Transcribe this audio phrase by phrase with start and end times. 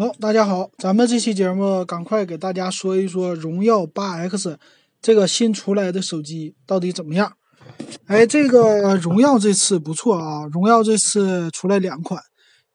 [0.00, 4.58] 好，大家好，咱们这期节目赶快给大家说一说荣耀八 X
[5.02, 7.34] 这个新出来的手机到底怎么样？
[8.06, 12.18] 哎，这个荣耀这次不错啊，荣耀这次出来两款，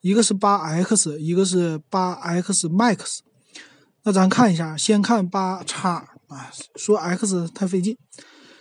[0.01, 3.22] 一个是八 X，一个是八 X Max。
[4.03, 7.97] 那咱看一下，先看八叉啊，说 X 太费劲。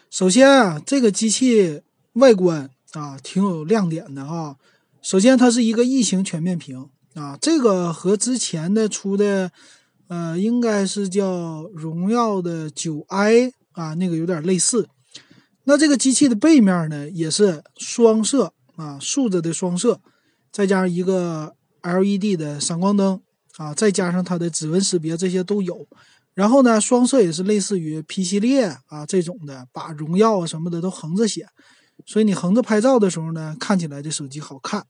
[0.08, 1.82] 首先啊，这个机器
[2.14, 4.56] 外观啊挺有亮点的啊。
[5.02, 9.52] 首先，它是一个异形全面屏啊，这个和之前的出的，
[10.08, 14.89] 呃，应该是叫荣耀的九 i 啊，那个有点类似。
[15.64, 20.00] 那这个机器的背面呢，也是双摄啊，竖着的双摄，
[20.53, 23.20] 再加上一个 LED 的闪光灯
[23.56, 25.86] 啊，再加上它的指纹识别，这些都有。
[26.34, 31.46] 然后呢，双摄也是类似于 P 系列啊这种的，把荣耀啊什么的都横着写，
[32.05, 34.84] 所以你横着拍照的时候呢，看起来这手机好看。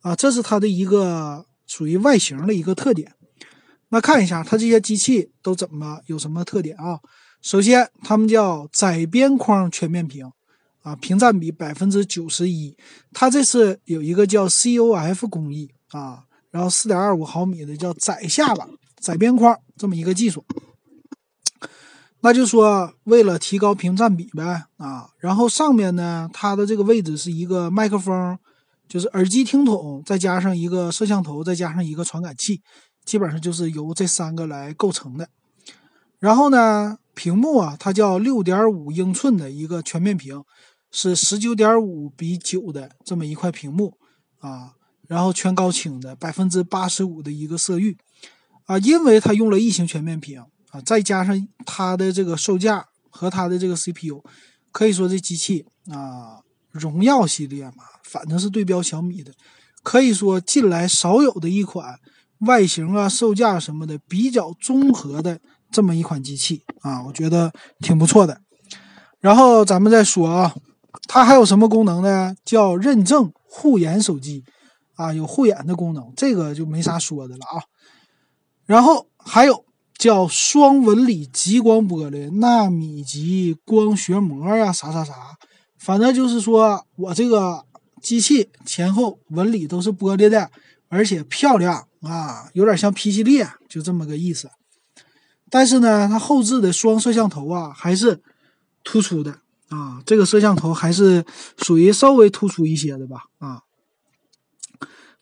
[0.00, 3.14] 啊，这是它的一个属于外形的一个特点。
[3.90, 6.98] 那看一下它这些机器都怎么有什么特点啊？
[7.40, 10.28] 首先，它们叫窄边框全面屏，
[10.82, 12.76] 啊，屏占比百分之九十一。
[13.12, 18.66] 它这次有一个叫 COF 工艺啊，然后四点二五毫米的叫窄下巴、
[18.98, 20.44] 窄边框这么一个技术。
[22.22, 28.36] 那就说为了提高屏占比呗啊，然后上面呢，它的这个位置是一个麦克风。
[28.90, 32.60] 就是耳机听筒，再加上一个摄像头，再加上一个传感器，
[33.04, 35.28] 基本上就是由这三个来构成的。
[36.18, 40.42] 然后呢，屏幕啊，它叫六点五英寸的一个全面屏，
[40.90, 43.96] 是十九点五比九的这么一块屏幕
[44.40, 44.72] 啊。
[45.06, 47.96] 然后全高清的，百分之八十五的一个色域
[48.64, 54.24] 啊，因为它用了异形全面屏啊，再加上它的这个售价和它的这个 CPU，
[54.72, 56.42] 可以说这机器啊。
[56.70, 59.32] 荣耀系列嘛，反正是对标小米的，
[59.82, 61.98] 可以说近来少有的一款
[62.40, 65.40] 外形啊、售价什么的比较综合的
[65.70, 68.40] 这么一款机器啊，我觉得挺不错的。
[69.20, 70.54] 然后咱们再说啊，
[71.06, 72.34] 它还有什么功能呢？
[72.44, 74.44] 叫认证护眼手机
[74.94, 77.62] 啊，有护眼的功能，这个就没啥说的了啊。
[78.64, 79.64] 然后还有
[79.98, 85.14] 叫双纹理极光玻璃、纳米级光学膜呀，啥啥啥。
[85.80, 87.64] 反正就是说我这个
[88.02, 90.50] 机器前后纹理都是玻璃的，
[90.88, 94.50] 而且漂亮啊，有点像 P 系列，就这么个意思。
[95.48, 98.20] 但是呢，它后置的双摄像头啊还是
[98.84, 99.38] 突出的
[99.70, 101.24] 啊，这个摄像头还是
[101.56, 103.62] 属于稍微突出一些的吧啊。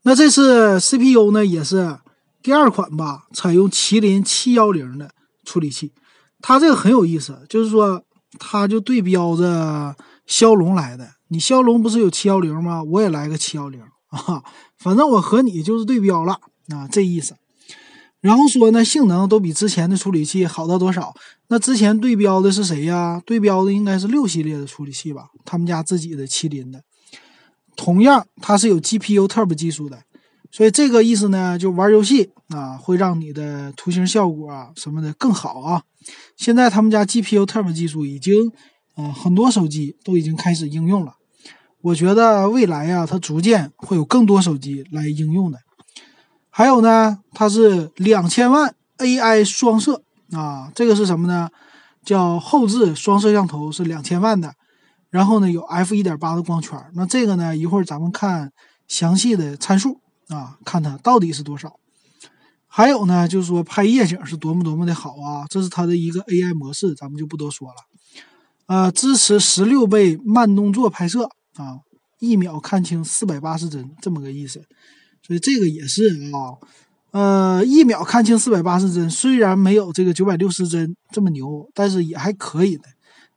[0.02, 2.00] 那这次 CPU 呢也是
[2.42, 5.12] 第二款吧，采用麒麟七幺零的
[5.44, 5.92] 处理器，
[6.42, 8.02] 它这个很有意思，就是说
[8.40, 9.94] 它就对标着。
[10.28, 12.82] 骁龙来的，你骁龙不是有七幺零吗？
[12.82, 14.44] 我也来个七幺零 啊，
[14.76, 16.34] 反正我和你就是对标了
[16.68, 17.34] 啊，这意思。
[18.20, 21.14] 然后说呢，性能都比之前的处理器好到多少？
[21.48, 23.22] 那之前对标的是谁呀？
[23.24, 26.82] 对标的应该是六系列的处理器吧，他们家自己的麒麟的。
[27.74, 30.02] 同样，它是有 GPU Turbo 技术的，
[30.50, 35.84] 所以这个意思呢，就玩游戏啊，会让你的图形效果啊什么的更好啊。
[36.36, 38.52] 现在他们家 GPU Turbo 技术已经。
[38.98, 41.14] 啊，很多手机都已经开始应用了。
[41.80, 45.60] 我觉得未来呀，它逐渐会有更多手机来应用的。
[46.50, 51.48] 还有呢，它是两千万 AI 双摄啊，这个是什么呢？
[52.04, 54.54] 叫后置双摄像头是两千万的，
[55.10, 56.76] 然后呢有 f 一点八的光圈。
[56.94, 58.50] 那这个呢，一会儿咱们看
[58.88, 61.78] 详细的参数啊，看它到底是多少。
[62.66, 67.74] 还有呢，就是说拍夜景是多么多么的好啊，这是它的一个 AI 模式，咱们就不多说了。
[68.68, 71.24] 呃，支持十六倍慢动作拍摄
[71.56, 71.80] 啊，
[72.18, 74.62] 一秒看清四百八十帧，这么个意思。
[75.26, 76.60] 所以这个也是啊，
[77.10, 82.84] 呃，一秒看清四百八十帧，虽然没有这个九百六十帧这么牛，但是也还可以的。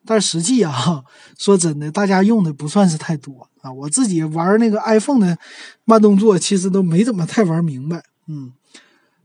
[0.05, 1.03] 但实际啊，
[1.37, 3.71] 说真的，大家用的不算是太多啊。
[3.71, 5.37] 我自己玩那个 iPhone 的
[5.85, 8.03] 慢动作，其实都没怎么太玩明白。
[8.27, 8.51] 嗯，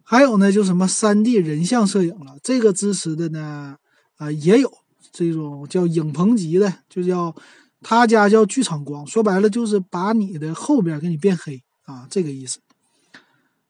[0.04, 3.76] 还有呢，就什么三 D 人像摄影了，这个支持的呢，
[4.18, 4.70] 啊，也有。
[5.18, 7.34] 这种叫影棚级的，就叫
[7.80, 12.58] 他家叫剧场光，说白了就是把你的后边给你变黑啊，这个意思。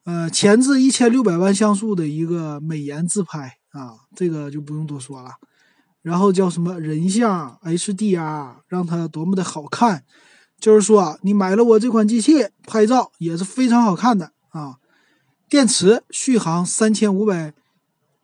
[0.03, 5.35] 呃，前置一千六百万像素的一个美颜自拍啊，这个就不用多说了。
[6.03, 10.03] 然后叫什么人像 HDR，让它多么的好看，
[10.59, 14.79] 就是说你买了我这款机器，拍照也是非常好看的啊。
[15.49, 17.55] 电池续航三千五百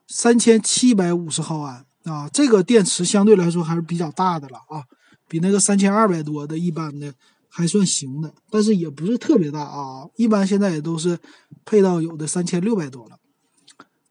[0.09, 1.87] 三千七百五十毫安。
[2.05, 4.85] 啊，这个电池相对来说还是比较大的了啊，
[5.29, 7.15] 比那个三千二百多的一般的
[7.49, 10.09] 还算行的，但是也不是特别大啊。
[10.17, 11.19] 一般现在也都是
[11.65, 13.19] 配到有的三千六百多了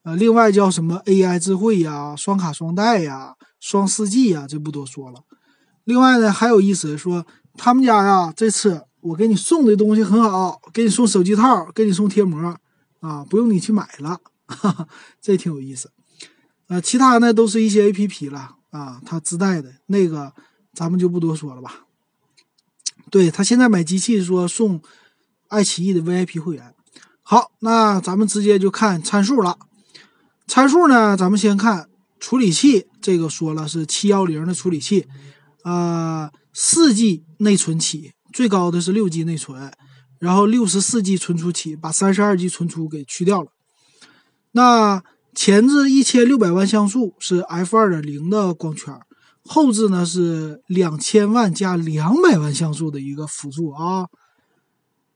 [0.04, 5.24] 呃，另外叫什么 AI 智慧呀、双卡双待呀、双四 G 呀，这不多说了。
[5.84, 12.58] 另外呢，还有意思说他们家呀，这次我给你送的东西很好，给你送手机套，给你送贴膜
[13.02, 14.88] 啊，不用你去买了，哈哈，
[15.22, 15.92] 这挺有意思。
[16.72, 20.34] 呃，其他呢都是一些 APP 了啊，它自带的那个
[20.74, 21.82] 咱们就不多说了吧。
[23.10, 24.82] 对他现在买机器说送
[25.50, 26.74] 爱奇艺的 VIP 会员。
[27.24, 29.60] 好，那咱们直接就看参数了。
[30.48, 31.90] 参数呢，咱们先看
[32.22, 35.10] 处理器，这个说了是七幺零的处理器，
[35.66, 39.74] 呃，四 G 内存起，最高的是六 G 内存，
[40.20, 43.52] 然后六十四 G 存储起，把三十二 G 存储给去掉了。
[44.54, 45.04] 那
[45.34, 48.94] 前置一千六百万像素是 f 二点零的光圈，
[49.44, 54.08] 后置呢是两千万加两百万像素的一个辅助啊，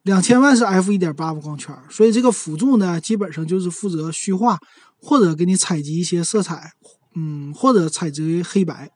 [0.04, 4.58] 两千万是 f 一点八的光圈，所以这个辅助呢基本上就是负责虚化
[4.98, 6.72] 或者给你采集一些色彩，
[7.16, 8.90] 嗯，或者采集黑白，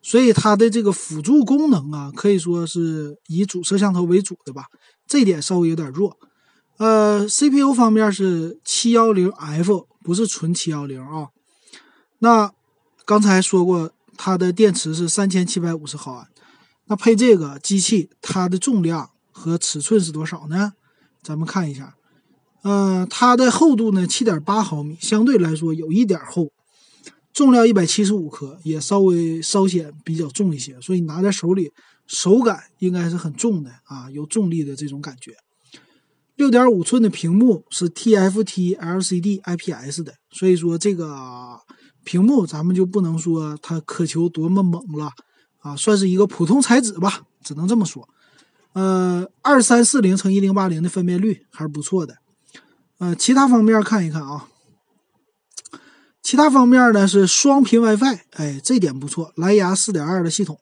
[0.00, 4.66] 所以它的这个辅助功能啊可以说是以主摄像头为主的吧，
[5.06, 6.16] 这点稍微有点弱。
[6.76, 9.86] 呃，CPU 方面是七幺零 F。
[10.04, 11.28] 不是纯七幺零啊，
[12.18, 12.52] 那
[13.06, 16.28] 刚才说过它的电池是三千七百五十毫安，
[16.88, 20.74] 那配这个机器它的重量和尺寸是多少呢？
[21.22, 21.96] 咱们看一下，
[22.60, 26.52] 呃，它的厚度呢七点八毫米，相对来说有一点厚，
[27.32, 31.72] 重量一百七十五克，也稍微稍显比较重一些，所以拿在手里
[32.06, 35.34] 手感应该是很重的啊，有重力的这种感觉。
[36.36, 41.60] 六点五寸的屏幕是 TFT LCD IPS 的，所以说这个
[42.02, 45.12] 屏幕咱们就不能说它渴求多么猛了
[45.58, 48.08] 啊，算是一个普通材质吧，只能这么说。
[48.72, 52.16] 呃，二三四零乘一零八零的分辨率还是不错的。
[52.98, 54.48] 呃，其他方面看一看啊，
[56.20, 60.58] 其他方面呢是双频 WiFi，哎，这点不错，蓝牙四点二的系统。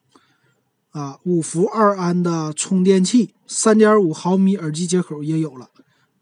[0.93, 5.69] 啊，五伏二安的充电器，三点五毫米耳机接口也有了，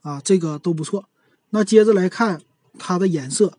[0.01, 1.05] 啊，这个都不错。
[1.51, 2.41] 那接着来看
[2.79, 3.57] 它的颜色，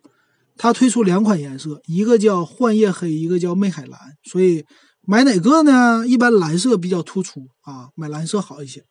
[0.57, 3.99] 它推出两款颜色，一个叫幻夜黑，一个叫魅海蓝。
[4.25, 4.65] 所以
[5.03, 6.07] 买哪个呢？
[6.07, 8.83] 一般蓝色比较突出啊，买蓝色好一些。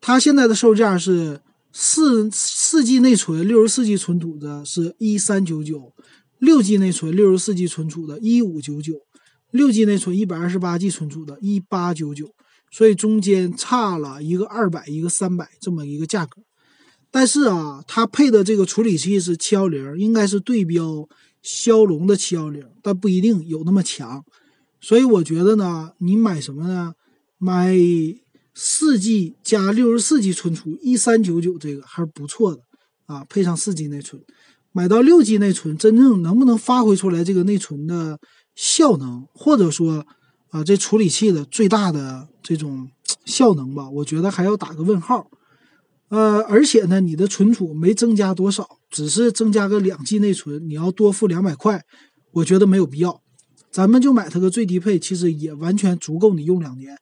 [0.00, 1.40] 它现在的售价是
[1.72, 5.92] 四四 G 内存，六十四 G 存储的是一三九九，
[6.38, 8.94] 六 G 内存，六十四 G 存储的一五九九。
[9.52, 12.34] 六 G 内存，一百二十八 G 存储的，一八九九，
[12.70, 16.42] 所以中间差了一个二百，一个三百这么一个价格。
[17.10, 21.06] 但是啊，它配的这个处理器是七幺零，应该是对标
[21.42, 24.24] 骁龙的七幺零，但不一定有那么强。
[24.80, 26.94] 所以我觉得呢，你买什么呢？
[27.36, 27.76] 买
[28.54, 32.62] 四 G 加六十四 G 存储，一三九九这个还是不错的
[33.04, 34.22] 啊，配上四 G 内存，
[34.72, 38.18] 买到六 G 内存，真正能不能发挥出来这个内存的？
[38.54, 40.06] 效能，或者说，
[40.50, 42.88] 啊，这处理器的最大的这种
[43.24, 45.28] 效能吧，我觉得还要打个问号。
[46.08, 51.82] 呃，而且呢，你的存储没增加多少，只是增加个两 G 内存，你要多付两百块，
[52.32, 53.22] 我觉得没有必要。
[53.70, 56.94] 咱们就买它个最低配，其实也完全足够你用两年，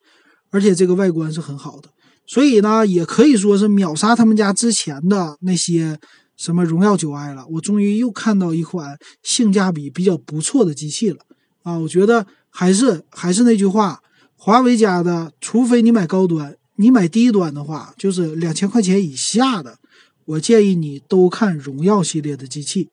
[0.50, 1.88] 而且这个外观是很好的，
[2.24, 5.98] 所以呢，也可以说是秒杀他们家之前的那些
[6.36, 7.44] 什么荣耀九 i 了。
[7.48, 11.18] 我终于又看到一款性价比比较不错的机器了。
[11.62, 14.02] 啊，我觉得还是还是那句话，
[14.36, 19.78] 华为家的，除非你买高端，你买低端的话，就是两千块钱以下的，
[20.24, 22.88] 我建议你都看荣耀系列的机器，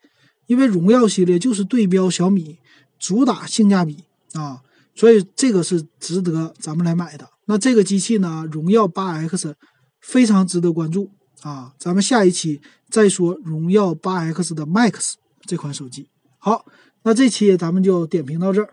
[0.47, 2.59] 因为荣耀系列就是对标小米，
[2.99, 4.61] 主打性价比啊，
[4.93, 7.29] 所以这个是值得咱们来买的。
[7.45, 9.55] 那这个机器呢，荣耀八 X
[10.01, 11.09] 非常值得关注
[11.41, 12.59] 啊，咱们下一期
[12.89, 15.13] 再说荣耀八 X 的 Max
[15.45, 16.09] 这款手机。
[16.37, 16.65] 好。
[17.07, 18.67] 那这期咱们就点评到这儿。